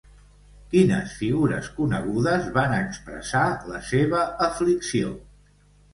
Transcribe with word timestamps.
Quines 0.69 1.11
figures 1.17 1.69
conegudes 1.81 2.49
van 2.57 2.73
expressar 2.79 3.45
la 3.75 3.83
seva 3.93 4.23
aflicció? 4.51 5.13